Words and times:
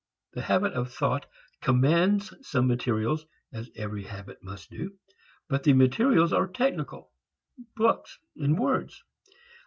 The 0.33 0.41
habit 0.41 0.73
of 0.73 0.91
thought 0.91 1.27
commands 1.61 2.33
some 2.41 2.65
materials 2.67 3.23
(as 3.53 3.69
every 3.75 4.01
habit 4.05 4.41
must 4.41 4.71
do) 4.71 4.97
but 5.47 5.61
the 5.61 5.73
materials 5.73 6.33
are 6.33 6.47
technical, 6.47 7.11
books, 7.75 8.17
words. 8.35 9.03